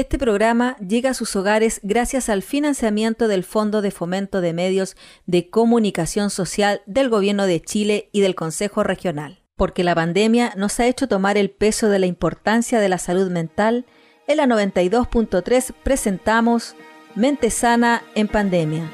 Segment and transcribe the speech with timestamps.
[0.00, 4.96] Este programa llega a sus hogares gracias al financiamiento del Fondo de Fomento de Medios
[5.26, 9.42] de Comunicación Social del Gobierno de Chile y del Consejo Regional.
[9.56, 13.30] Porque la pandemia nos ha hecho tomar el peso de la importancia de la salud
[13.30, 13.84] mental,
[14.26, 16.76] en la 92.3 presentamos
[17.14, 18.90] Mente Sana en Pandemia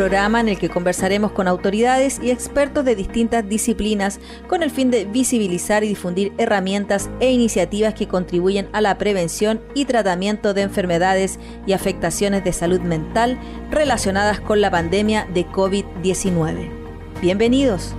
[0.00, 4.18] programa en el que conversaremos con autoridades y expertos de distintas disciplinas
[4.48, 9.60] con el fin de visibilizar y difundir herramientas e iniciativas que contribuyen a la prevención
[9.74, 13.38] y tratamiento de enfermedades y afectaciones de salud mental
[13.70, 16.70] relacionadas con la pandemia de COVID-19.
[17.20, 17.94] Bienvenidos.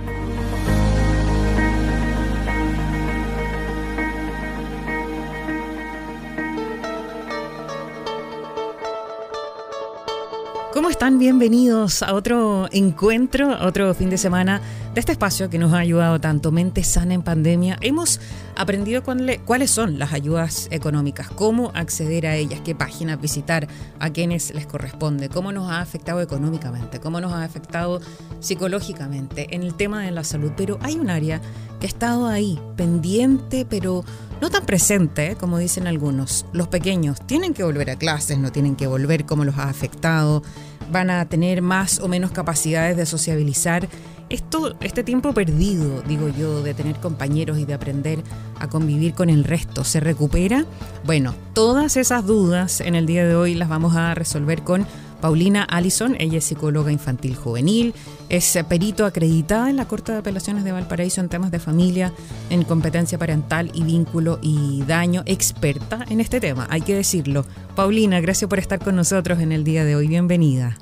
[10.72, 11.18] ¿Cómo están?
[11.18, 14.62] Bienvenidos a otro encuentro, otro fin de semana
[14.94, 17.76] de este espacio que nos ha ayudado tanto Mente Sana en Pandemia.
[17.82, 18.20] Hemos
[18.56, 19.02] aprendido
[19.44, 24.64] cuáles son las ayudas económicas, cómo acceder a ellas, qué páginas visitar, a quienes les
[24.64, 28.00] corresponde, cómo nos ha afectado económicamente, cómo nos ha afectado
[28.40, 30.52] psicológicamente en el tema de la salud.
[30.56, 31.42] Pero hay un área
[31.80, 34.06] que ha estado ahí, pendiente, pero
[34.42, 35.36] no tan presente, ¿eh?
[35.36, 36.46] como dicen algunos.
[36.52, 40.42] Los pequeños tienen que volver a clases, no tienen que volver, cómo los ha afectado
[40.90, 43.88] van a tener más o menos capacidades de sociabilizar.
[44.30, 48.24] Esto, este tiempo perdido, digo yo, de tener compañeros y de aprender
[48.58, 50.64] a convivir con el resto, ¿se recupera?
[51.04, 54.86] Bueno, todas esas dudas en el día de hoy las vamos a resolver con
[55.22, 57.94] Paulina Allison, ella es psicóloga infantil juvenil,
[58.28, 62.12] es perito acreditada en la Corte de Apelaciones de Valparaíso en temas de familia,
[62.50, 67.46] en competencia parental y vínculo y daño, experta en este tema, hay que decirlo.
[67.76, 70.76] Paulina, gracias por estar con nosotros en el día de hoy, bienvenida.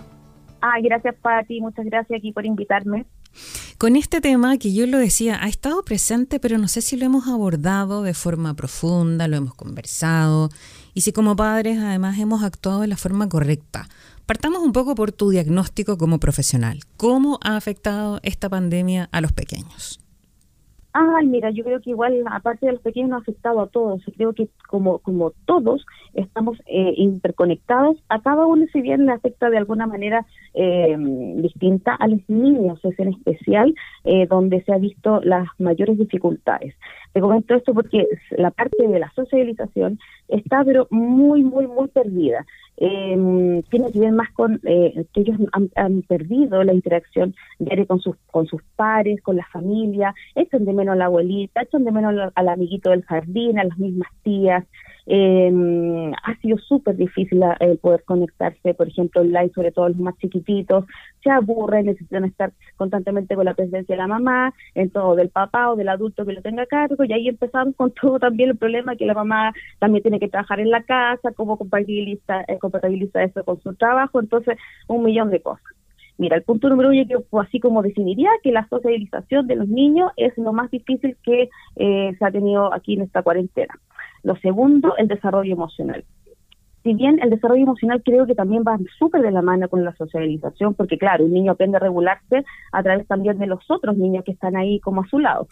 [0.62, 3.04] Ah, gracias Pati, muchas gracias aquí por invitarme.
[3.76, 7.04] Con este tema que yo lo decía, ha estado presente, pero no sé si lo
[7.04, 10.48] hemos abordado de forma profunda, lo hemos conversado
[10.94, 13.88] y si como padres además hemos actuado de la forma correcta.
[14.30, 16.78] Partamos un poco por tu diagnóstico como profesional.
[16.96, 19.98] ¿Cómo ha afectado esta pandemia a los pequeños?
[20.92, 24.02] Ay, mira, yo creo que igual, aparte de los pequeños, ha afectado a todos.
[24.16, 25.84] Creo que como, como todos
[26.14, 30.96] estamos eh, interconectados, a cada uno, si bien le afecta de alguna manera eh,
[31.36, 36.74] distinta, a los niños es en especial eh, donde se ha visto las mayores dificultades.
[37.12, 39.98] Te comento esto porque la parte de la socialización
[40.28, 42.46] está pero muy, muy, muy perdida.
[42.76, 48.00] Eh, tiene que ver más con eh, que ellos han, perdido la interacción diaria con
[48.00, 51.92] sus, con sus pares, con la familia, echan de menos a la abuelita, echan de
[51.92, 54.64] menos al amiguito del jardín, a las mismas tías,
[55.12, 60.16] eh, ha sido súper difícil el poder conectarse, por ejemplo, online, sobre todo los más
[60.18, 60.84] chiquititos,
[61.20, 65.72] se aburren, necesitan estar constantemente con la presencia de la mamá, en todo, del papá
[65.72, 68.56] o del adulto que lo tenga a cargo, y ahí empezamos con todo también el
[68.56, 73.24] problema que la mamá también tiene que trabajar en la casa, cómo compatibiliza, eh, compatibiliza
[73.24, 75.74] eso con su trabajo, entonces un millón de cosas.
[76.18, 80.12] Mira, el punto número uno, yo así como definiría que la socialización de los niños
[80.16, 83.74] es lo más difícil que eh, se ha tenido aquí en esta cuarentena.
[84.22, 86.04] Lo segundo, el desarrollo emocional.
[86.82, 89.94] Si bien el desarrollo emocional creo que también va súper de la mano con la
[89.96, 94.24] socialización, porque claro, un niño aprende a regularse a través también de los otros niños
[94.24, 95.46] que están ahí como a su lado.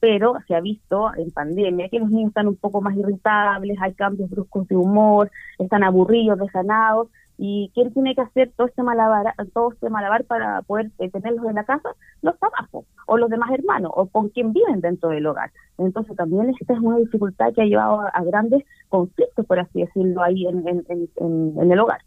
[0.00, 3.92] Pero se ha visto en pandemia que los niños están un poco más irritables, hay
[3.92, 7.08] cambios bruscos de humor, están aburridos, desanados,
[7.38, 11.46] ¿Y quién tiene que hacer todo este malabar, todo este malabar para poder eh, tenerlos
[11.46, 11.90] en la casa?
[12.20, 12.68] Los papás
[13.06, 15.50] o los demás hermanos o con quien viven dentro del hogar.
[15.78, 20.22] Entonces también esta es una dificultad que ha llevado a, grandes conflictos, por así decirlo,
[20.22, 22.02] ahí en, en, el hogar.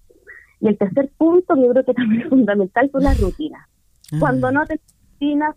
[0.61, 3.67] Y el tercer punto, que yo creo que también es fundamental, son las rutinas.
[4.13, 4.17] Ah.
[4.19, 4.79] Cuando no te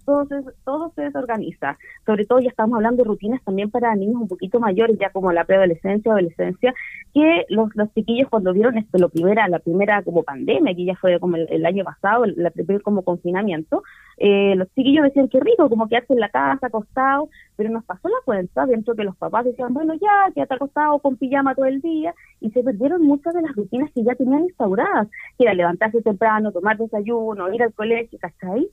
[0.04, 1.78] todo se, todo se desorganiza.
[2.06, 5.32] Sobre todo ya estamos hablando de rutinas también para niños un poquito mayores, ya como
[5.32, 6.74] la preadolescencia, adolescencia,
[7.12, 10.96] que los, los chiquillos cuando vieron esto, lo primera, la primera como pandemia, que ya
[10.96, 13.82] fue como el, año pasado, el, primer como confinamiento,
[14.16, 18.08] eh, los chiquillos decían que rico, como quedarse en la casa acostado, pero nos pasó
[18.08, 21.80] la cuenta dentro que los papás decían, bueno, ya, quédate acostado con pijama todo el
[21.80, 26.02] día, y se perdieron muchas de las rutinas que ya tenían instauradas, que era levantarse
[26.02, 28.68] temprano, tomar desayuno, ir al colegio, ¿cachai?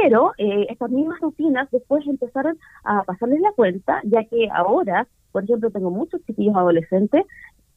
[0.00, 5.44] Pero eh, estas mismas rutinas después empezaron a pasarles la cuenta, ya que ahora, por
[5.44, 7.26] ejemplo, tengo muchos chiquillos adolescentes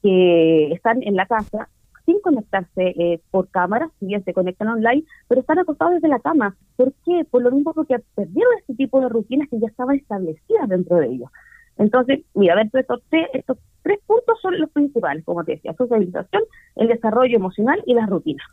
[0.02, 1.68] que están en la casa
[2.06, 6.20] sin conectarse eh, por cámara, si bien se conectan online, pero están acostados desde la
[6.20, 6.56] cama.
[6.78, 7.26] ¿Por qué?
[7.30, 11.08] Por lo mismo porque perdieron este tipo de rutinas que ya estaban establecidas dentro de
[11.08, 11.30] ellos.
[11.78, 13.02] Entonces, mira, dentro de estos,
[13.34, 16.44] estos tres puntos son los principales, como te decía, socialización,
[16.78, 18.48] el desarrollo emocional y las rutinas.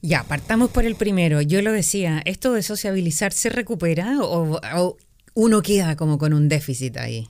[0.00, 1.42] Ya, partamos por el primero.
[1.42, 4.96] Yo lo decía, ¿esto de sociabilizar se recupera o,
[5.34, 7.26] uno queda como con un déficit ahí?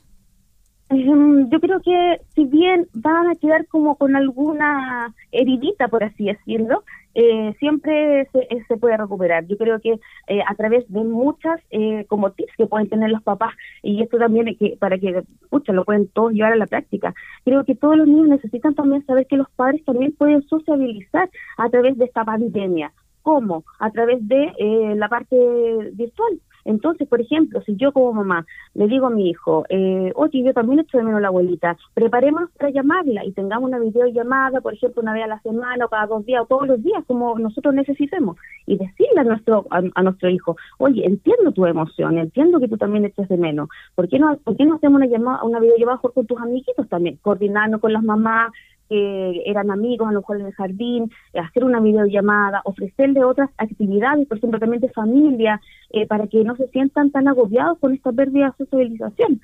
[0.90, 6.24] Em, yo creo que si bien van a quedar como con alguna heridita, por así
[6.24, 6.84] decirlo,
[7.20, 9.44] eh, siempre se, eh, se, puede recuperar.
[9.48, 9.98] Yo creo que
[10.28, 14.18] eh, a través de muchas eh, como tips que pueden tener los papás y esto
[14.18, 17.12] también para que pucha, lo pueden todos llevar a la práctica.
[17.44, 21.68] Creo que todos los niños necesitan también saber que los padres también pueden sociabilizar a
[21.68, 22.92] través de esta pandemia.
[23.22, 23.64] ¿Cómo?
[23.80, 25.36] A través de la parte
[25.94, 30.42] virtual entonces, por ejemplo, si yo como mamá le digo a mi hijo, eh, oye,
[30.42, 34.60] yo también echo de menos a la abuelita, preparemos para llamarla y tengamos una videollamada,
[34.60, 37.04] por ejemplo, una vez a la semana o cada dos días o todos los días,
[37.06, 42.60] como nosotros necesitemos, y decirle a nuestro, a, nuestro hijo, oye, entiendo tu emoción, entiendo
[42.60, 45.42] que tú también eches de menos, ¿por qué no, por qué no hacemos una, llamada,
[45.44, 47.18] una videollamada con tus amiguitos también?
[47.22, 48.52] Coordinarnos con las mamás,
[48.88, 53.50] que eran amigos a lo mejor en el jardín, eh, hacer una videollamada, ofrecerle otras
[53.58, 57.92] actividades, por ejemplo, también de familia, eh, para que no se sientan tan agobiados con
[57.92, 59.40] esta pérdida de socialización.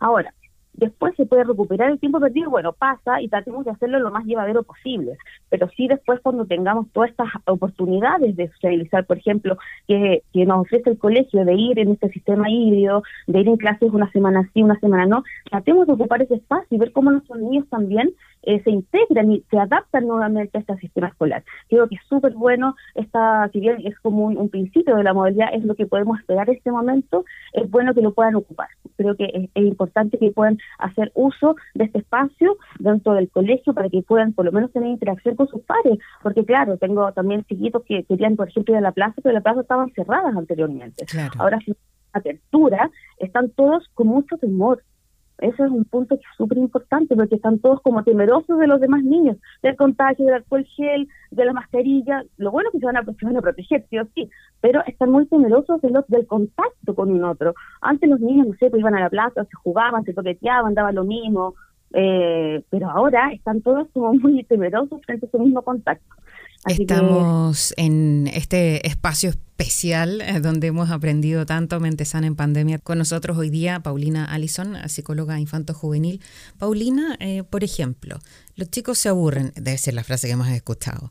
[0.00, 0.32] Ahora,
[0.78, 4.24] después se puede recuperar el tiempo perdido, bueno, pasa y tratemos de hacerlo lo más
[4.24, 5.18] llevadero posible,
[5.50, 9.58] pero sí después cuando tengamos todas estas oportunidades de socializar, por ejemplo,
[9.88, 13.56] que, que nos ofrece el colegio de ir en este sistema híbrido, de ir en
[13.56, 17.10] clases una semana sí, una semana no, tratemos de ocupar ese espacio y ver cómo
[17.10, 18.12] nuestros niños también
[18.42, 21.44] eh, se integran y se adaptan nuevamente a este sistema escolar.
[21.68, 25.48] Creo que es súper bueno, esta, si bien es como un, principio de la modalidad,
[25.52, 28.68] es lo que podemos esperar en este momento, es bueno que lo puedan ocupar.
[28.96, 33.74] Creo que es, es importante que puedan hacer uso de este espacio dentro del colegio
[33.74, 37.44] para que puedan por lo menos tener interacción con sus pares, porque claro, tengo también
[37.44, 41.04] chiquitos que querían, por ejemplo, ir a la plaza, pero la plaza estaban cerradas anteriormente.
[41.38, 41.76] Ahora, sin
[42.12, 44.82] apertura, están todos con mucho temor,
[45.38, 48.80] ese es un punto que es súper importante porque están todos como temerosos de los
[48.80, 52.24] demás niños, del contagio, del alcohol gel, de la mascarilla.
[52.36, 54.28] Lo bueno es que se van a, proteger, sí o sí,
[54.60, 57.54] pero están muy temerosos de del contacto con un otro.
[57.80, 60.96] Antes los niños, no sé, pues iban a la plaza, se jugaban, se toqueteaban, daban
[60.96, 61.54] lo mismo,
[61.92, 66.14] eh, pero ahora están todos como muy temerosos frente a ese mismo contacto.
[66.66, 72.78] Estamos en este espacio especial eh, donde hemos aprendido tanto mente sana en pandemia.
[72.78, 76.20] Con nosotros hoy día Paulina Allison, psicóloga infanto-juvenil.
[76.58, 78.18] Paulina, eh, por ejemplo,
[78.56, 81.08] los chicos se aburren, debe ser la frase que hemos escuchado.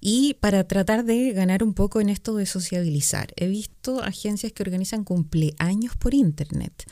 [0.00, 4.62] Y para tratar de ganar un poco en esto de sociabilizar, he visto agencias que
[4.62, 6.84] organizan cumpleaños por internet.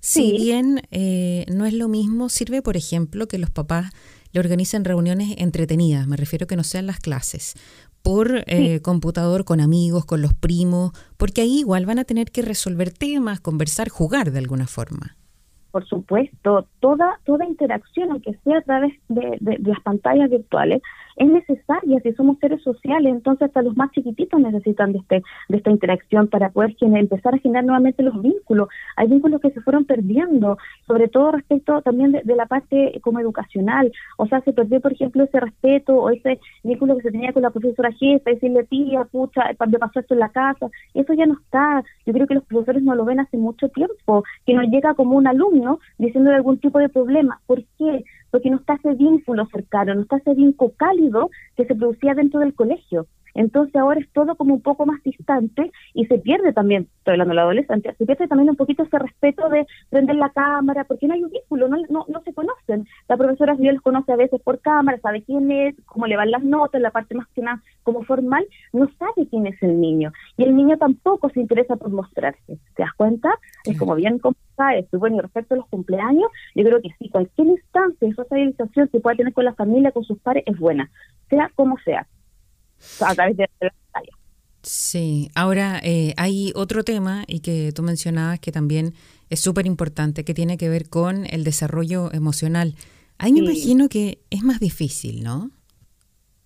[0.00, 3.92] Si bien eh, no es lo mismo, sirve, por ejemplo, que los papás
[4.32, 7.54] le organizan reuniones entretenidas, me refiero que no sean las clases,
[8.02, 12.42] por eh, computador con amigos, con los primos, porque ahí igual van a tener que
[12.42, 15.16] resolver temas, conversar, jugar de alguna forma.
[15.70, 20.82] Por supuesto, toda toda interacción, aunque sea a través de las pantallas virtuales,
[21.16, 25.56] es necesaria si somos seres sociales, entonces hasta los más chiquititos necesitan de este de
[25.56, 28.68] esta interacción para poder empezar a generar nuevamente los vínculos.
[28.96, 33.92] Hay vínculos que se fueron perdiendo, sobre todo respecto también de, la parte como educacional,
[34.16, 37.42] o sea, se perdió por ejemplo ese respeto o ese vínculo que se tenía con
[37.42, 41.34] la profesora jefa, decirle tía, pucha, me pasó esto en la casa, eso ya no
[41.34, 41.82] está.
[42.06, 45.16] Yo creo que los profesores no lo ven hace mucho tiempo, que nos llega como
[45.16, 47.40] un alumno diciendo de algún tipo de problema.
[47.46, 48.04] ¿Por qué?
[48.32, 51.01] porque no está ese vínculo cercano, no está ese vínculo cálido
[51.56, 53.06] que se producía dentro del colegio.
[53.34, 57.32] Entonces ahora es todo como un poco más distante y se pierde también, estoy hablando
[57.32, 61.06] de la adolescencia, se pierde también un poquito ese respeto de prender la cámara, porque
[61.06, 62.86] no hay un vínculo, no, no, no se conocen.
[63.08, 66.30] La profesora si los conoce a veces por cámara, sabe quién es, cómo le van
[66.30, 70.12] las notas, la parte más que nada como formal, no sabe quién es el niño.
[70.36, 72.58] Y el niño tampoco se interesa por mostrarse.
[72.74, 73.30] ¿Te das cuenta?
[73.64, 74.20] Es como bien
[74.76, 78.14] es Y bueno, y respecto a los cumpleaños, yo creo que sí, cualquier instancia de
[78.14, 80.90] socialización que pueda tener con la familia, con sus padres, es buena,
[81.28, 82.06] sea como sea
[83.00, 84.16] a través de la pantalla.
[84.62, 88.94] Sí, ahora eh, hay otro tema y que tú mencionabas que también
[89.28, 92.74] es súper importante, que tiene que ver con el desarrollo emocional.
[93.18, 95.50] Ahí me imagino que es más difícil, ¿no?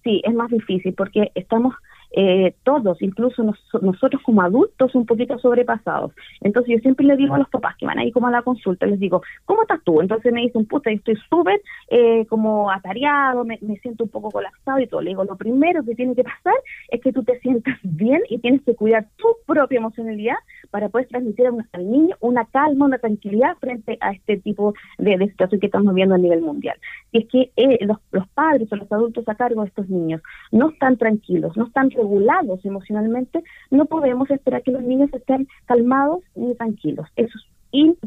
[0.05, 1.75] Sí, es más difícil porque estamos
[2.13, 6.13] eh, todos, incluso nosotros como adultos, un poquito sobrepasados.
[6.41, 8.87] Entonces yo siempre le digo a los papás que van ahí como a la consulta,
[8.87, 10.01] les digo, ¿cómo estás tú?
[10.01, 14.87] Entonces me dicen, puta, estoy súper eh, como atareado, me, siento un poco colapsado y
[14.87, 15.01] todo.
[15.01, 16.55] Le digo, lo primero que tiene que pasar
[16.89, 20.37] es que tú te sientas bien y tienes que cuidar tu propia emocionalidad
[20.71, 25.61] para poder transmitir al niño una calma, una tranquilidad frente a este tipo de, situación
[25.61, 26.77] que estamos viendo a nivel mundial.
[27.13, 30.23] Y es que eh, los padres o los adultos a cargo de estos niños
[30.53, 36.23] no están tranquilos, no están regulados emocionalmente, no podemos esperar que los niños estén calmados
[36.35, 37.09] ni tranquilos.
[37.17, 37.45] Eso es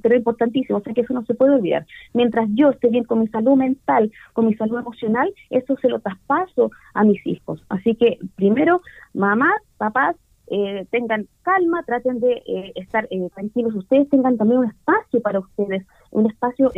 [0.01, 1.85] pero importantísimo, o sea que eso no se puede olvidar.
[2.13, 5.99] Mientras yo esté bien con mi salud mental, con mi salud emocional, eso se lo
[5.99, 7.63] traspaso a mis hijos.
[7.69, 8.81] Así que primero,
[9.13, 10.15] mamá, papás,
[10.51, 13.75] eh, tengan calma, traten de eh, estar eh, tranquilos.
[13.75, 16.71] Ustedes tengan también un espacio para ustedes, un espacio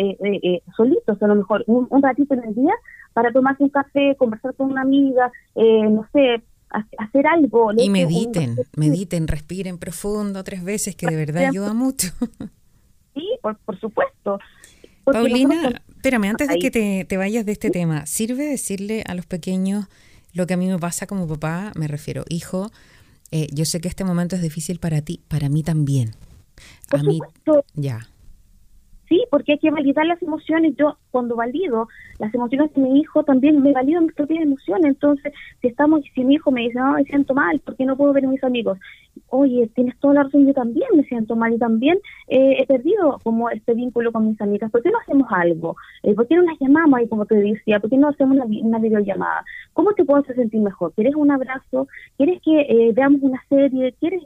[0.75, 2.73] solitos, a lo mejor un, ratito en el día
[3.13, 6.41] para tomarse un café, conversar con una amiga, no sé,
[6.97, 7.71] hacer algo.
[7.77, 12.09] Y mediten, mediten, respiren profundo tres veces, que de verdad ayuda mucho.
[13.13, 14.39] Sí, por, por supuesto.
[15.03, 19.25] Paulina, espérame, antes de que te, te vayas de este tema, ¿sirve decirle a los
[19.25, 19.87] pequeños
[20.33, 21.73] lo que a mí me pasa como papá?
[21.75, 22.71] Me refiero, hijo,
[23.31, 26.11] eh, yo sé que este momento es difícil para ti, para mí también.
[26.91, 27.19] a mí,
[27.73, 28.07] ya.
[29.11, 30.73] Sí, porque hay que validar las emociones.
[30.77, 34.85] Yo cuando valido las emociones de mi hijo, también me valido mis propias emociones.
[34.85, 38.13] Entonces, si estamos, si mi hijo me dice, no, me siento mal, porque no puedo
[38.13, 38.79] ver a mis amigos?
[39.27, 41.97] Oye, tienes toda la razón, yo también me siento mal y también
[42.29, 44.71] eh, he perdido como este vínculo con mis amigas.
[44.71, 45.75] ¿Por qué no hacemos algo?
[46.03, 47.81] Eh, ¿Por qué no las llamamos ahí, como te decía?
[47.81, 49.43] ¿Por qué no hacemos una, videollamada?
[49.73, 50.93] ¿Cómo te puedo hacer sentir mejor?
[50.93, 51.89] ¿Quieres un abrazo?
[52.15, 53.93] ¿Quieres que eh, veamos una serie?
[53.99, 54.23] ¿Quieres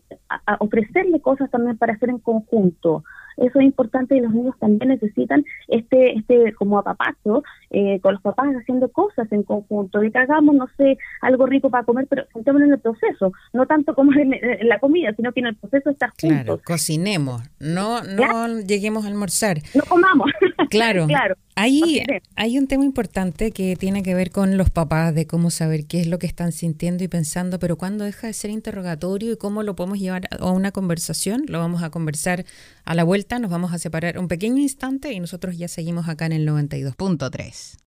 [0.60, 3.04] ofrecerle cosas también para hacer en conjunto?
[3.38, 8.22] Eso es importante y los niños también necesitan este, este como apapacho eh, con los
[8.22, 12.24] papás haciendo cosas en conjunto, de que hagamos, no sé, algo rico para comer, pero
[12.34, 14.32] sentémonos en el proceso, no tanto como en,
[14.64, 16.30] la comida, sino que en el proceso estar juntos.
[16.30, 19.58] Claro, cocinemos, no, no lleguemos a almorzar.
[19.74, 20.32] No comamos.
[20.70, 21.36] Claro, claro.
[21.56, 22.04] Hay,
[22.36, 26.02] hay un tema importante que tiene que ver con los papás, de cómo saber qué
[26.02, 29.64] es lo que están sintiendo y pensando, pero cuando deja de ser interrogatorio y cómo
[29.64, 32.46] lo podemos llevar a una conversación, lo vamos a conversar
[32.84, 36.28] a la vuelta, nos vamos a separar un pequeño instante y nosotros ya seguimos acá
[36.28, 37.78] en el 92.3.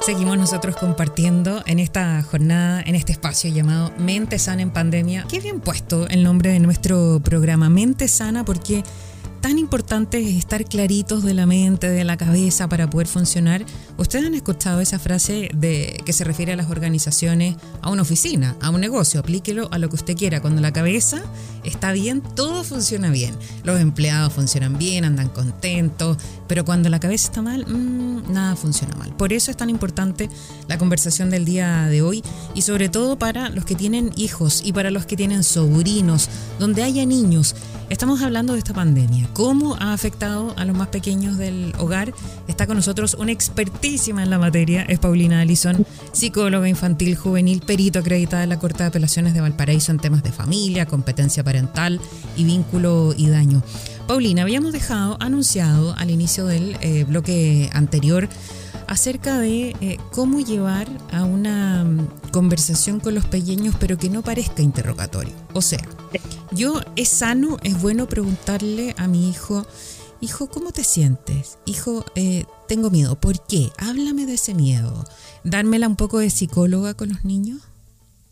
[0.00, 5.26] Seguimos nosotros compartiendo en esta jornada, en este espacio llamado Mente Sana en Pandemia.
[5.28, 8.84] Qué bien puesto el nombre de nuestro programa, Mente Sana, porque
[9.46, 13.64] tan importante es estar claritos de la mente, de la cabeza para poder funcionar.
[13.96, 18.56] Ustedes han escuchado esa frase de que se refiere a las organizaciones, a una oficina,
[18.60, 20.40] a un negocio, aplíquelo a lo que usted quiera.
[20.40, 21.22] Cuando la cabeza
[21.66, 23.34] está bien, todo funciona bien.
[23.64, 26.16] Los empleados funcionan bien, andan contentos,
[26.48, 29.14] pero cuando la cabeza está mal, mm, nada funciona mal.
[29.16, 30.30] Por eso es tan importante
[30.68, 32.22] la conversación del día de hoy
[32.54, 36.82] y sobre todo para los que tienen hijos y para los que tienen sobrinos, donde
[36.82, 37.54] haya niños.
[37.88, 42.12] Estamos hablando de esta pandemia cómo ha afectado a los más pequeños del hogar.
[42.48, 48.00] Está con nosotros una expertísima en la materia, es Paulina Allison, psicóloga infantil juvenil, perito
[48.00, 51.44] acreditada en la Corte de Apelaciones de Valparaíso en temas de familia, competencia
[52.36, 53.62] y vínculo y daño.
[54.06, 58.28] Paulina, habíamos dejado anunciado al inicio del eh, bloque anterior
[58.86, 64.22] acerca de eh, cómo llevar a una mm, conversación con los pequeños pero que no
[64.22, 65.34] parezca interrogatorio.
[65.54, 65.80] O sea,
[66.52, 69.66] yo es sano, es bueno preguntarle a mi hijo,
[70.20, 71.58] hijo, ¿cómo te sientes?
[71.66, 73.16] Hijo, eh, tengo miedo.
[73.16, 73.70] ¿Por qué?
[73.78, 75.04] Háblame de ese miedo.
[75.42, 77.60] ¿Dármela un poco de psicóloga con los niños?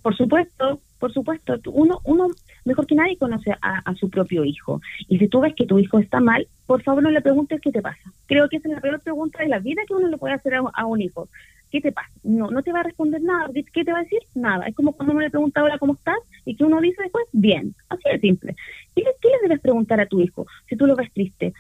[0.03, 1.55] Por supuesto, por supuesto.
[1.73, 2.29] Uno, uno
[2.65, 4.81] mejor que nadie conoce a, su propio hijo.
[5.09, 7.71] Y si tú ves que tu hijo está mal, por favor no le preguntes qué
[7.71, 8.13] te pasa.
[8.27, 10.55] Creo que esa es la peor pregunta de la vida que uno le puede hacer
[10.55, 11.29] a, un hijo.
[11.71, 12.11] ¿Qué te pasa?
[12.23, 13.49] No, no te va a responder nada.
[13.53, 14.21] ¿Qué te va a decir?
[14.35, 14.67] Nada.
[14.67, 17.75] Es como cuando uno le pregunta ahora cómo estás y que uno dice después, bien.
[17.89, 18.57] Así de simple.
[18.95, 21.53] ¿Qué, qué le debes preguntar a tu hijo si tú lo ves triste?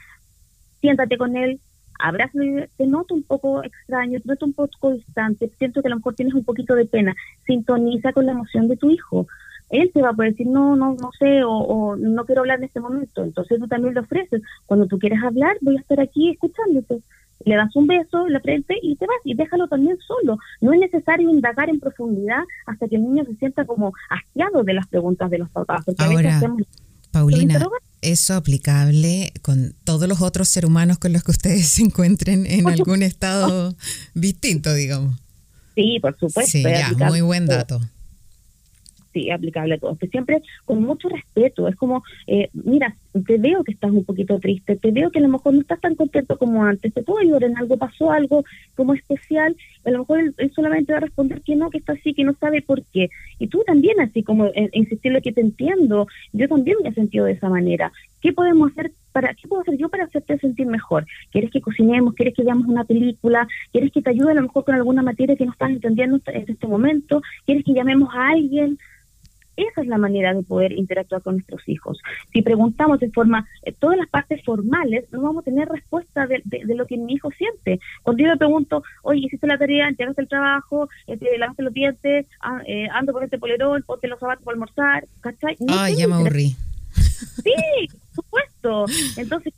[0.80, 1.60] Siéntate con él,
[1.98, 5.96] abrázalo, te noto un poco extraño, te noto un poco distante, siento que a lo
[5.96, 7.14] mejor tienes un poquito de pena.
[7.46, 9.26] Sintoniza con la emoción de tu hijo
[9.70, 12.64] él te va a poder decir, no, no, no sé, o, no quiero hablar en
[12.64, 13.22] este momento.
[13.22, 17.00] Entonces tú también le ofreces, cuando tú quieres hablar, voy a estar aquí escuchándote.
[17.44, 20.38] Le das un beso en la frente y te vas y déjalo también solo.
[20.60, 24.74] No es necesario indagar en profundidad hasta que el niño se sienta como hastiado de
[24.74, 25.84] las preguntas de los papás.
[25.98, 26.40] Ahora,
[27.10, 27.60] Paulina,
[28.00, 32.68] eso aplicable con todos los otros seres humanos con los que ustedes se encuentren en
[32.68, 33.74] algún estado
[34.14, 35.16] distinto, digamos.
[35.74, 36.50] Sí, por supuesto.
[36.50, 37.80] Sí, ya, muy buen dato
[39.14, 41.68] sí, aplicable a todos, siempre con mucho respeto.
[41.68, 42.94] Es como, eh, mira,
[43.26, 45.80] te veo que estás un poquito triste, te veo que a lo mejor no estás
[45.80, 48.44] tan contento como antes, te puedo ayudar en algo, pasó algo
[48.74, 52.12] como especial, a lo mejor él, solamente va a responder que no, que está así,
[52.12, 53.08] que no sabe por qué.
[53.38, 57.26] Y tú también, así como eh, insistirle que te entiendo, yo también me he sentido
[57.26, 57.92] de esa manera.
[58.20, 61.06] ¿Qué podemos hacer para, qué puedo hacer yo para hacerte sentir mejor?
[61.30, 62.14] ¿Quieres que cocinemos?
[62.14, 63.46] ¿Quieres que veamos una película?
[63.70, 66.44] ¿Quieres que te ayude a lo mejor con alguna materia que no estás entendiendo en
[66.48, 67.22] este momento?
[67.44, 68.78] ¿Quieres que llamemos a alguien?
[69.56, 72.00] Esa es la manera de poder interactuar con nuestros hijos.
[72.32, 76.42] Si preguntamos de forma, eh, todas las partes formales, no vamos a tener respuesta de,
[76.74, 77.80] lo que mi hijo siente.
[78.02, 81.72] Cuando yo le pregunto, oye, hiciste la tarea, llegaste el trabajo, eh, te lavaste los
[81.72, 85.56] dientes, ah, eh, ando con este polerón, ponte los zapatos para almorzar, ¿cachai?
[85.68, 86.56] Ay, ya me aburrí.
[86.94, 88.84] Sí, por supuesto.
[89.16, 89.54] Entonces,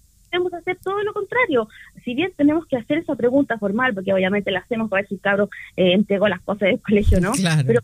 [0.53, 1.69] a hacer todo lo contrario.
[2.07, 5.17] Si bien tenemos que hacer esa pregunta formal, porque obviamente la hacemos para ver si
[5.17, 7.33] el cabro eh, entregó las cosas del colegio, ¿no?
[7.67, 7.81] Pero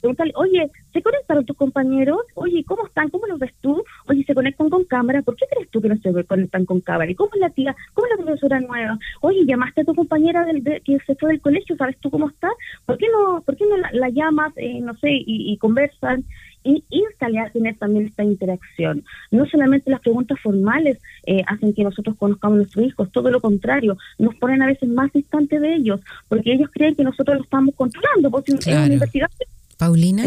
[0.00, 2.18] preguntarle, oye, ¿se conectaron tus compañeros?
[2.34, 3.08] Oye, ¿cómo están?
[3.08, 3.84] ¿Cómo los ves tú?
[4.08, 5.22] Oye, ¿se conectan con cámara?
[5.22, 7.08] ¿Por qué crees tú que no se conectan con cámara?
[7.08, 7.76] ¿Y cómo es la tía?
[7.94, 8.98] ¿Cómo es la profesora nueva?
[9.20, 11.76] Oye, ¿llamaste a tu compañera del, que se fue del colegio?
[11.76, 12.50] ¿Sabes tú cómo está?
[12.84, 16.24] ¿Por qué no, por qué no la, llamas, eh, no sé, y, y conversan?
[16.64, 19.04] Y instalar tener también esta interacción.
[19.30, 23.40] No solamente las preguntas formales eh, hacen que nosotros conozcamos a nuestros hijos, todo lo
[23.40, 27.44] contrario, nos ponen a veces más distantes de ellos, porque ellos creen que nosotros lo
[27.44, 29.48] estamos controlando, porque es una investigación.
[29.76, 30.26] Paulina,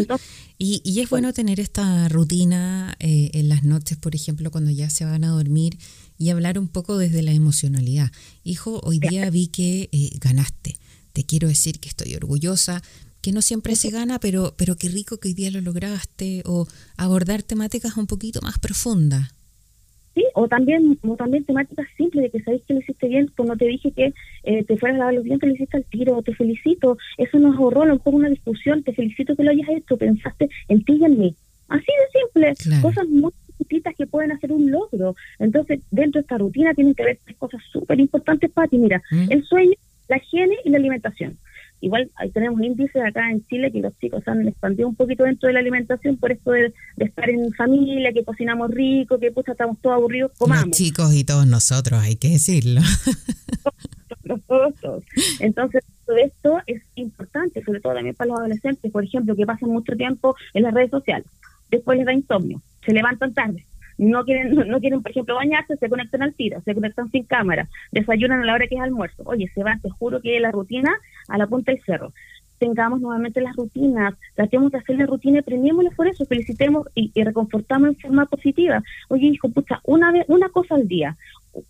[0.58, 4.90] y, y, es bueno tener esta rutina eh, en las noches, por ejemplo, cuando ya
[4.90, 5.78] se van a dormir
[6.18, 8.12] y hablar un poco desde la emocionalidad.
[8.44, 10.76] Hijo, hoy día vi que eh, ganaste.
[11.14, 12.82] Te quiero decir que estoy orgullosa,
[13.26, 16.68] que no siempre se gana, pero, pero qué rico que hoy día lo lograste, o
[16.96, 19.34] abordar temáticas un poquito más profundas.
[20.14, 23.56] Sí, o también, o también temáticas simples de que sabéis que lo hiciste bien, cuando
[23.56, 24.14] te dije que
[24.44, 27.58] eh, te fueras a lavar los dientes, lo hiciste al tiro, te felicito, eso nos
[27.58, 30.94] ahorró a lo mejor una discusión, te felicito que lo hayas hecho, pensaste en ti
[31.02, 31.36] y en mí.
[31.68, 35.16] Así de simple, cosas muy chiquitas que pueden hacer un logro.
[35.40, 38.78] Entonces, dentro de esta rutina tienen que haber tres cosas súper importantes para ti.
[38.78, 39.32] Mira, ¿Mm?
[39.32, 39.74] el sueño,
[40.10, 41.40] la higiene y la alimentación.
[41.86, 45.46] Igual ahí tenemos índices acá en Chile que los chicos han expandido un poquito dentro
[45.46, 49.78] de la alimentación por esto de, estar en familia, que cocinamos rico, que pues estamos
[49.80, 50.66] todos aburridos, comamos.
[50.66, 52.82] Los chicos y todos nosotros, hay que decirlo.
[54.48, 54.74] todos,
[55.40, 59.70] Entonces, todo esto es importante, sobre todo también para los adolescentes, por ejemplo, que pasan
[59.70, 61.28] mucho tiempo en las redes sociales.
[61.70, 63.64] Después les da insomnio, se levantan tarde,
[63.98, 67.68] no quieren, no, quieren, por ejemplo, bañarse, se conectan al tiro, se conectan sin cámara,
[67.92, 69.24] desayunan a la hora que es almuerzo.
[69.26, 70.96] Oye, se va, te juro que la rutina
[71.28, 72.14] a la punta del cerro.
[72.58, 77.90] Tengamos nuevamente las rutinas, tratemos de hacer la rutina y por eso, felicitemos y, reconfortamos
[77.90, 78.82] en forma positiva.
[79.10, 81.18] Oye, hijo, pucha, una vez, una cosa al día,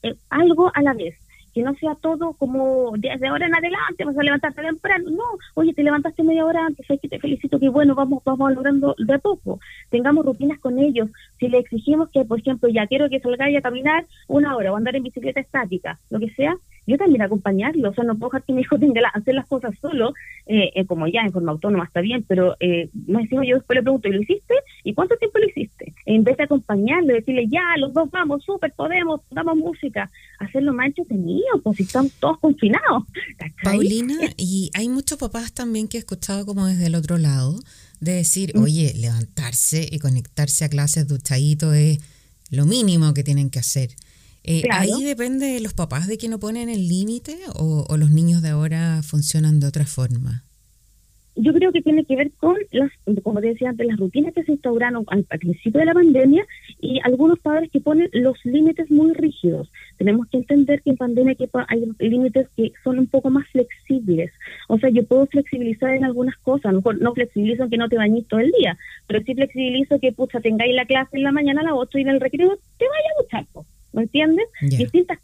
[0.03, 1.15] eh, algo a la vez
[1.55, 5.73] que no sea todo como desde ahora en adelante vas a levantarte temprano, no, oye,
[5.73, 9.61] te levantaste media hora antes, que te felicito, que bueno, vamos, vamos logrando de poco,
[9.95, 11.07] tengamos rutinas con ellos,
[11.39, 14.75] si le exigimos que, por ejemplo, ya quiero que salgáis a caminar una hora o
[14.75, 18.43] andar en bicicleta estática, lo que sea, yo también acompañarlo, o sea, no puedo dejar
[18.43, 20.13] que mi hijo tenga que hacer las cosas solo,
[20.47, 23.77] eh, eh, como ya en forma autónoma está bien, pero eh, más encima yo después
[23.77, 24.53] le pregunto, ¿y lo hiciste?
[24.83, 25.93] ¿Y cuánto tiempo lo hiciste?
[26.05, 30.87] En vez de acompañarlo, decirle, ya, los dos vamos, súper, podemos, damos música, hacerlo más
[30.87, 33.03] entretenido, pues si estamos todos confinados.
[33.63, 37.55] Paulina, y hay muchos papás también que he escuchado como desde el otro lado,
[37.99, 38.61] de decir, mm.
[38.61, 41.99] oye, levantarse y conectarse a clases duchadito es
[42.49, 43.95] lo mínimo que tienen que hacer.
[44.43, 48.43] Eh, ahí depende de los papás de que no ponen el límite o, los niños
[48.43, 50.43] de ahora funcionan de otra forma.
[51.35, 52.91] Yo creo que tiene que ver con las,
[53.23, 56.45] como te decía antes, las rutinas que se instauraron al, principio de la pandemia
[56.79, 59.69] y algunos padres que ponen los límites muy rígidos.
[59.97, 61.35] Tenemos que entender que en pandemia
[61.67, 64.31] hay límites que son un poco más flexibles.
[64.67, 67.77] O sea, yo puedo flexibilizar en algunas cosas, a lo mejor no flexibilizo en que
[67.77, 71.23] no te bañes todo el día, pero sí flexibilizo que, pucha, tengáis la clase en
[71.23, 73.65] la mañana a las 8 y en el recreo te vaya a duchar.
[73.95, 74.45] ¿me entiendes?
[74.61, 75.19] Distintas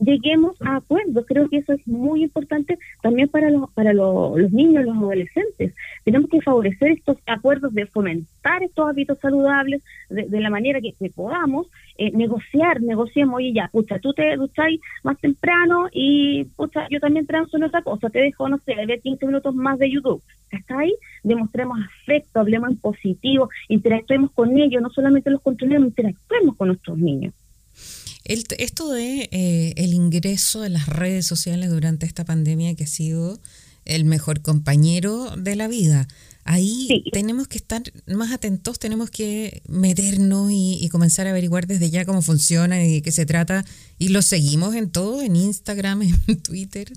[0.00, 1.24] lleguemos a acuerdos.
[1.26, 5.74] Creo que eso es muy importante también para los, para los, niños, los adolescentes.
[6.04, 11.68] Tenemos que favorecer estos acuerdos de fomentar estos hábitos saludables de, la manera que, podamos,
[11.98, 17.26] eh, negociar, negociemos, oye ya, pucha, tú te ducháis más temprano y pucha, yo también
[17.26, 20.22] transo en otra cosa, te dejo, no sé, ver 15 minutos más de YouTube.
[20.50, 26.56] Hasta ahí demostremos afecto, hablemos en positivo, interactuemos con ellos, no solamente los controlemos, interactuemos
[26.56, 27.34] con nuestros niños
[28.30, 33.38] esto de eh, el ingreso en las redes sociales durante esta pandemia que ha sido
[33.84, 36.06] el mejor compañero de la vida.
[36.44, 42.04] Ahí tenemos que estar más atentos, tenemos que meternos y, comenzar a averiguar desde ya
[42.04, 43.64] cómo funciona y de qué se trata.
[43.98, 46.88] Y lo seguimos en todo, en Instagram, en Twitter.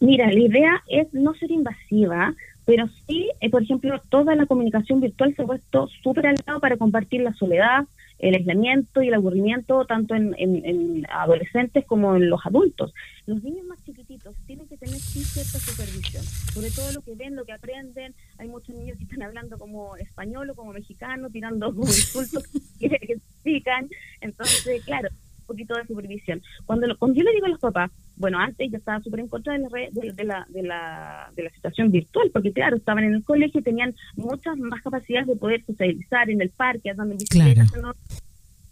[0.00, 2.34] Mira, la idea es no ser invasiva,
[2.64, 6.60] pero sí, eh, por ejemplo, toda la comunicación virtual se ha puesto súper al lado
[6.60, 7.86] para compartir la soledad,
[8.22, 12.94] el aislamiento y el aburrimiento tanto en, adolescentes como en los adultos.
[13.26, 17.34] Los niños más chiquititos tienen que tener sí cierta supervisión, sobre todo lo que ven,
[17.34, 18.14] lo que aprenden.
[18.38, 22.44] Hay muchos niños que están hablando como español o como mexicano, tirando como insultos
[22.80, 23.88] que, que explican.
[24.20, 25.08] Entonces, claro,
[25.42, 26.42] un poquito de supervisión.
[26.64, 29.28] Cuando, lo, cuando yo le digo a los papás, bueno, antes yo estaba súper en
[29.28, 33.14] contra de la, de, la, de, la, de la situación virtual, porque claro, estaban en
[33.14, 37.18] el colegio y tenían muchas más capacidades de poder socializar en el parque, andando en
[37.18, 37.66] bicicleta.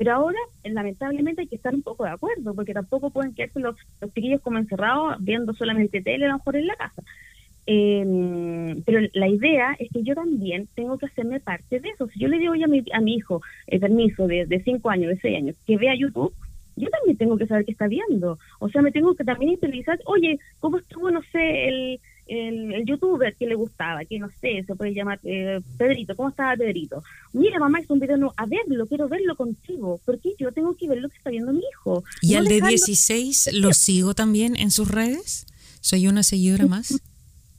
[0.01, 3.77] Pero ahora, lamentablemente, hay que estar un poco de acuerdo, porque tampoco pueden quedarse los,
[4.01, 7.03] los chiquillos como encerrados viendo solamente tele, a lo mejor en la casa.
[7.67, 12.09] Eh, pero la idea es que yo también tengo que hacerme parte de eso.
[12.09, 15.21] Si yo le digo a mi, a mi hijo, el permiso de 5 años, de
[15.21, 16.33] 6 años, que vea YouTube,
[16.77, 18.39] yo también tengo que saber qué está viendo.
[18.59, 23.35] O sea, me tengo que también interiorizar, oye, ¿cómo estuvo, no sé, el, el, youtuber
[23.35, 27.03] que le gustaba, que no sé, se puede llamar eh, Pedrito, ¿cómo estaba Pedrito?
[27.33, 30.89] Mira, mamá, es un video, no, a verlo, quiero verlo contigo, porque yo tengo que
[30.89, 32.05] ver lo que está viendo mi hijo.
[32.23, 35.47] ¿Y al de 16 lo sigo también en sus redes?
[35.81, 37.01] ¿Soy una seguidora más?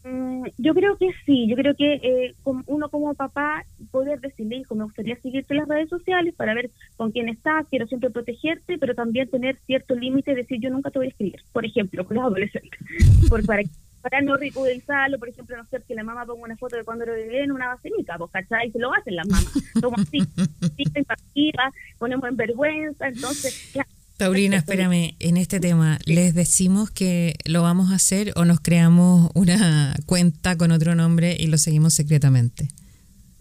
[0.04, 4.74] Mm, yo creo que sí, yo creo que eh, uno como papá poder decirle, hijo,
[4.74, 8.80] me gustaría seguirte en las redes sociales para ver con quién estás, quiero siempre protegerte,
[8.80, 12.16] pero también tener cierto límite, decir yo nunca te voy a escribir, por ejemplo, con
[12.18, 12.80] los adolescentes,
[13.30, 13.62] por, para,
[14.02, 17.06] para no ridiculizarlo, por ejemplo, no sé, que la mamá ponga una foto de cuando
[17.06, 18.68] lo vive en una basenica, pues, ¿cachai?
[18.68, 20.20] Y se lo hacen las mamás, somos así,
[22.00, 27.92] ponemos en vergüenza, entonces, claro, Paulina, espérame, en este tema, ¿les decimos que lo vamos
[27.92, 32.68] a hacer o nos creamos una cuenta con otro nombre y lo seguimos secretamente?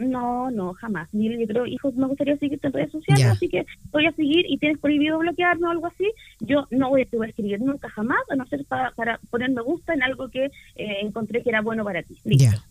[0.01, 1.09] No, no, jamás.
[1.13, 4.47] Mira, yo creo, hijos, me gustaría seguirte en redes sociales, así que voy a seguir
[4.49, 6.11] y tienes prohibido bloquearme o algo así.
[6.41, 9.93] Yo no voy a, escribir nunca jamás, a no ser para, para poner me gusta
[9.93, 12.19] en algo que eh, encontré que era bueno para ti.
[12.25, 12.63] Listo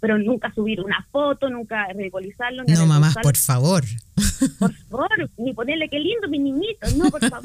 [0.00, 2.62] pero nunca subir una foto, nunca ridiculizarlo.
[2.66, 3.82] no, mamá, por favor.
[4.58, 7.42] Por favor, ni ponerle qué lindo mi niñito, no, por favor.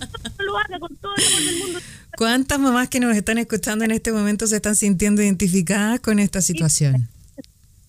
[0.38, 1.78] no lo haga con todo el amor del mundo.
[2.16, 6.40] ¿Cuántas mamás que nos están escuchando en este momento se están sintiendo identificadas con esta
[6.40, 7.06] situación?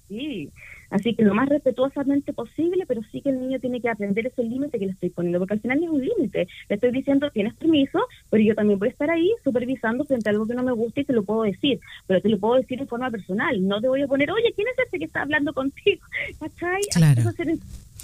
[0.09, 0.49] Sí,
[0.89, 4.43] Así que lo más respetuosamente posible, pero sí que el niño tiene que aprender ese
[4.43, 6.47] límite que le estoy poniendo, porque al final es un límite.
[6.67, 10.31] Le estoy diciendo, tienes permiso, pero yo también voy a estar ahí supervisando frente a
[10.31, 12.79] algo que no me gusta y te lo puedo decir, pero te lo puedo decir
[12.79, 13.67] en forma personal.
[13.67, 16.01] No te voy a poner, oye, ¿quién es ese que está hablando contigo?
[16.39, 16.81] ¿Cachai?
[16.91, 17.21] Claro.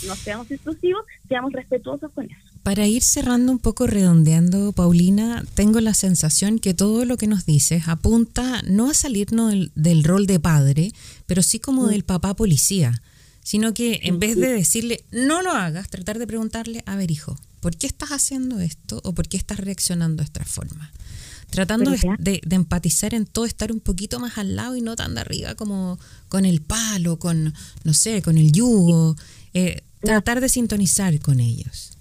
[0.07, 2.54] No seamos exclusivos, seamos respetuosos con eso.
[2.65, 7.45] Para ir cerrando un poco, redondeando, Paulina, tengo la sensación que todo lo que nos
[7.45, 10.91] dices apunta no a salirnos del, rol de padre,
[11.27, 11.89] pero sí como mm.
[11.89, 13.03] del papá policía,
[13.43, 17.37] sino que en vez de decirle no lo hagas, tratar de preguntarle, a ver hijo,
[17.59, 20.91] ¿por qué estás haciendo esto o por qué estás reaccionando de esta forma?
[21.51, 25.21] Tratando de, empatizar en todo, estar un poquito más al lado y no tan de
[25.21, 25.99] arriba como
[26.29, 29.15] con el palo, con, no sé, con el yugo.
[29.53, 31.94] Eh, tratar de sintonizar con ellos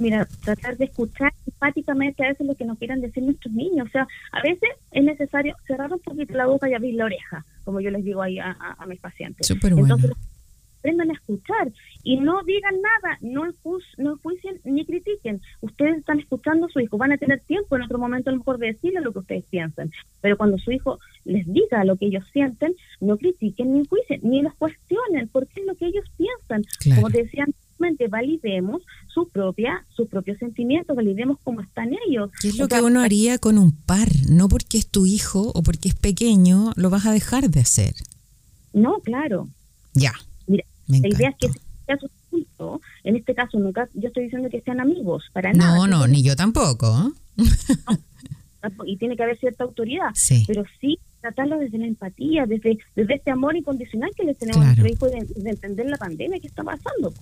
[0.00, 3.88] mira, tratar de escuchar empáticamente a veces lo que nos quieran decir nuestros niños.
[3.88, 7.44] O sea, a veces es necesario cerrar un poquito la boca y abrir la oreja,
[7.64, 9.50] como yo les digo ahí a, mis pacientes.
[9.50, 10.10] Entonces,
[10.80, 11.70] aprendan a escuchar
[12.02, 13.44] y no digan nada, no,
[13.98, 15.40] no juicien ni critiquen.
[15.60, 18.38] Ustedes están escuchando a su hijo, van a tener tiempo en otro momento a lo
[18.38, 22.06] mejor de decirle lo que ustedes piensan, pero cuando su hijo les diga lo que
[22.06, 26.62] ellos sienten, no critiquen ni juicien, ni los cuestionen, porque es lo que ellos piensan.
[26.96, 27.52] Como te decían
[28.08, 32.30] validemos su propia, sus propios sentimientos, validemos cómo están ellos.
[32.40, 34.08] ¿Qué es lo que uno haría con un par?
[34.28, 37.94] No porque es tu hijo o porque es pequeño, lo vas a dejar de hacer.
[38.72, 39.48] No, claro.
[39.94, 40.12] Ya.
[40.46, 41.48] Mira, la idea es que
[41.86, 42.08] sea su
[43.04, 45.74] en este caso nunca yo estoy diciendo que sean amigos, para nada.
[45.74, 47.12] No, no, ni yo tampoco.
[48.84, 50.44] y tiene que haber cierta autoridad, sí.
[50.46, 54.74] pero sí tratarlo desde la empatía, desde, desde este amor incondicional que les tenemos a
[54.74, 57.12] nuestro hijo de, entender la pandemia que está pasando.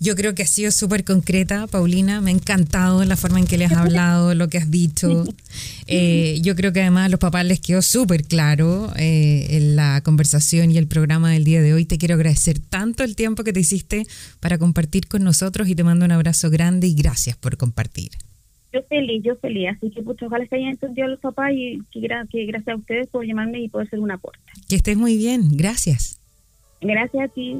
[0.00, 2.20] Yo creo que ha sido súper concreta, Paulina.
[2.20, 5.24] Me ha encantado la forma en que le has hablado, lo que has dicho.
[5.88, 10.00] Eh, yo creo que además a los papás les quedó súper claro eh, en la
[10.00, 11.84] conversación y el programa del día de hoy.
[11.84, 14.04] Te quiero agradecer tanto el tiempo que te hiciste
[14.40, 18.10] para compartir con nosotros y te mando un abrazo grande y gracias por compartir.
[18.72, 19.68] Yo feliz, yo feliz.
[19.76, 22.76] Así que pues, ojalá que hayan entendido a los papás y que, que gracias a
[22.76, 24.40] ustedes por llamarme y poder ser un aporte.
[24.68, 25.56] Que estés muy bien.
[25.56, 26.20] Gracias.
[26.80, 27.58] Gracias a ti.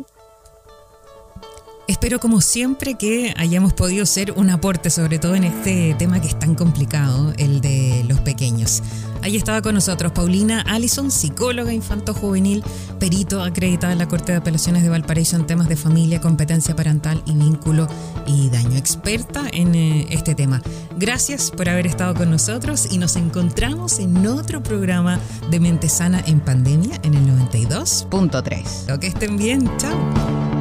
[1.88, 6.27] Espero como siempre que hayamos podido ser un aporte, sobre todo en este tema que
[6.27, 8.83] es tan complicado, el de los pequeños.
[9.22, 12.64] Ahí estaba con nosotros Paulina Allison, psicóloga infanto-juvenil,
[12.99, 17.22] perito acreditada en la Corte de Apelaciones de Valparaíso en temas de familia, competencia parental
[17.25, 17.87] y vínculo
[18.27, 20.62] y daño, experta en eh, este tema.
[20.96, 25.20] Gracias por haber estado con nosotros y nos encontramos en otro programa
[25.51, 28.88] de Mente Sana en Pandemia en el 92.3.
[28.88, 30.56] Lo que estén bien, chao.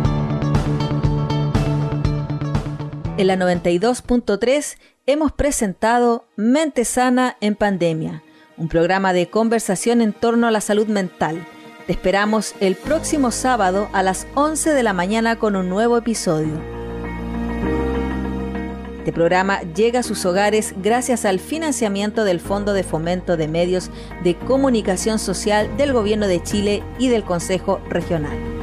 [3.18, 8.24] En la 92.3 hemos presentado Mente Sana en Pandemia,
[8.58, 11.48] un programa de conversación en torno a la salud mental.
[11.88, 16.60] Te esperamos el próximo sábado a las 11 de la mañana con un nuevo episodio.
[18.98, 23.92] Este programa llega a sus hogares gracias al financiamiento del Fondo de Fomento de Medios
[24.26, 28.55] de Comunicación Social del Gobierno de Chile y del Consejo Regional.